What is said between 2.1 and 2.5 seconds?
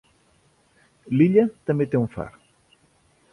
far.